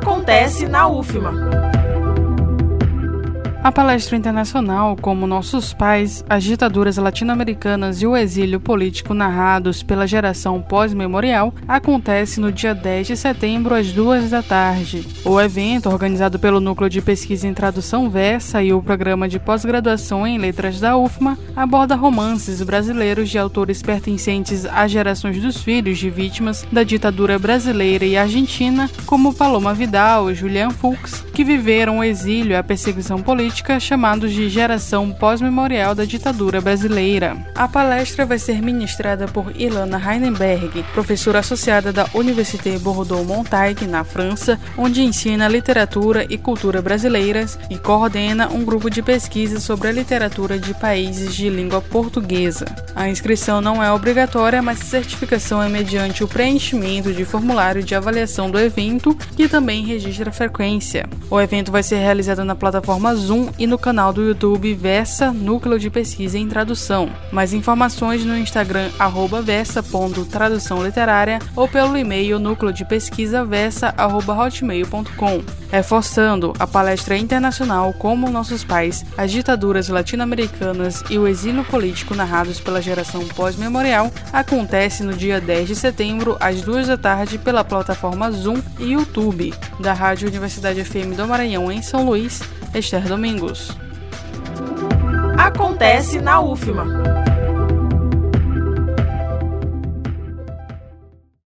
Acontece 0.00 0.66
na 0.66 0.88
UFMA. 0.88 1.69
A 3.62 3.70
palestra 3.70 4.16
internacional, 4.16 4.96
como 4.96 5.26
Nossos 5.26 5.74
Pais, 5.74 6.24
as 6.30 6.42
ditaduras 6.42 6.96
latino-americanas 6.96 8.00
e 8.00 8.06
o 8.06 8.16
exílio 8.16 8.58
político 8.58 9.12
narrados 9.12 9.82
pela 9.82 10.06
geração 10.06 10.62
pós-memorial, 10.62 11.52
acontece 11.68 12.40
no 12.40 12.50
dia 12.50 12.74
10 12.74 13.08
de 13.08 13.16
setembro, 13.18 13.74
às 13.74 13.92
duas 13.92 14.30
da 14.30 14.42
tarde. 14.42 15.06
O 15.26 15.38
evento, 15.38 15.90
organizado 15.90 16.38
pelo 16.38 16.58
Núcleo 16.58 16.88
de 16.88 17.02
Pesquisa 17.02 17.46
em 17.46 17.52
Tradução 17.52 18.08
Versa 18.08 18.62
e 18.62 18.72
o 18.72 18.80
Programa 18.80 19.28
de 19.28 19.38
Pós-Graduação 19.38 20.26
em 20.26 20.38
Letras 20.38 20.80
da 20.80 20.96
UFMA, 20.96 21.38
aborda 21.54 21.94
romances 21.94 22.62
brasileiros 22.62 23.28
de 23.28 23.38
autores 23.38 23.82
pertencentes 23.82 24.64
às 24.64 24.90
gerações 24.90 25.38
dos 25.38 25.62
filhos 25.62 25.98
de 25.98 26.08
vítimas 26.08 26.66
da 26.72 26.82
ditadura 26.82 27.38
brasileira 27.38 28.06
e 28.06 28.16
argentina, 28.16 28.88
como 29.04 29.34
Paloma 29.34 29.74
Vidal 29.74 30.30
e 30.30 30.34
Julian 30.34 30.70
Fuchs, 30.70 31.20
que 31.34 31.44
viveram 31.44 31.98
o 31.98 32.04
exílio 32.04 32.52
e 32.52 32.56
a 32.56 32.62
perseguição 32.62 33.20
política 33.20 33.49
política 33.50 33.80
chamados 33.80 34.32
de 34.32 34.48
Geração 34.48 35.10
Pós-Memorial 35.10 35.92
da 35.92 36.04
Ditadura 36.04 36.60
Brasileira. 36.60 37.36
A 37.56 37.66
palestra 37.66 38.24
vai 38.24 38.38
ser 38.38 38.62
ministrada 38.62 39.26
por 39.26 39.52
Ilana 39.56 40.00
Heinenberg, 40.00 40.84
professora 40.92 41.40
associada 41.40 41.92
da 41.92 42.06
Université 42.14 42.78
Bordeaux-Montaigne, 42.78 43.88
na 43.88 44.04
França, 44.04 44.56
onde 44.78 45.02
ensina 45.02 45.48
literatura 45.48 46.24
e 46.30 46.38
cultura 46.38 46.80
brasileiras 46.80 47.58
e 47.68 47.76
coordena 47.76 48.48
um 48.48 48.64
grupo 48.64 48.88
de 48.88 49.02
pesquisa 49.02 49.58
sobre 49.58 49.88
a 49.88 49.92
literatura 49.92 50.56
de 50.56 50.72
países 50.72 51.34
de 51.34 51.48
língua 51.48 51.80
portuguesa. 51.80 52.66
A 52.94 53.08
inscrição 53.08 53.60
não 53.60 53.82
é 53.82 53.90
obrigatória, 53.90 54.62
mas 54.62 54.80
a 54.80 54.84
certificação 54.84 55.60
é 55.60 55.68
mediante 55.68 56.22
o 56.22 56.28
preenchimento 56.28 57.12
de 57.12 57.24
formulário 57.24 57.82
de 57.82 57.96
avaliação 57.96 58.48
do 58.48 58.60
evento, 58.60 59.12
que 59.36 59.48
também 59.48 59.84
registra 59.84 60.30
frequência. 60.30 61.08
O 61.28 61.40
evento 61.40 61.72
vai 61.72 61.82
ser 61.82 61.96
realizado 61.96 62.44
na 62.44 62.54
plataforma 62.54 63.12
Zoom 63.16 63.39
e 63.58 63.66
no 63.66 63.78
canal 63.78 64.12
do 64.12 64.22
YouTube 64.22 64.74
Versa 64.74 65.32
Núcleo 65.32 65.78
de 65.78 65.88
Pesquisa 65.88 66.36
em 66.38 66.48
Tradução. 66.48 67.10
Mais 67.32 67.52
informações 67.52 68.24
no 68.24 68.36
Instagram 68.36 68.90
versa.tradução 69.44 70.84
literária 70.84 71.38
ou 71.54 71.68
pelo 71.68 71.96
e-mail 71.96 72.38
núcleo 72.38 72.72
de 72.72 72.84
pesquisa 72.84 73.44
versa.hotmail.com. 73.44 75.42
Reforçando, 75.70 76.52
a 76.58 76.66
palestra 76.66 77.16
internacional 77.16 77.92
Como 77.92 78.28
Nossos 78.28 78.64
Pais, 78.64 79.04
as 79.16 79.30
ditaduras 79.30 79.88
latino-americanas 79.88 81.04
e 81.08 81.16
o 81.16 81.28
exílio 81.28 81.64
político 81.64 82.14
narrados 82.14 82.60
pela 82.60 82.82
geração 82.82 83.26
pós-memorial 83.28 84.10
acontece 84.32 85.04
no 85.04 85.12
dia 85.12 85.40
10 85.40 85.68
de 85.68 85.76
setembro, 85.76 86.36
às 86.40 86.60
2 86.62 86.88
da 86.88 86.96
tarde, 86.96 87.38
pela 87.38 87.62
plataforma 87.62 88.30
Zoom 88.32 88.60
e 88.80 88.92
YouTube, 88.92 89.54
da 89.78 89.92
Rádio 89.92 90.28
Universidade 90.28 90.84
FM 90.84 91.16
do 91.16 91.26
Maranhão 91.26 91.70
em 91.70 91.82
São 91.82 92.04
Luís, 92.04 92.40
Esther 92.72 93.02
Domingos. 93.02 93.76
Acontece 95.36 96.20
na 96.20 96.40
UFMA. 96.40 97.19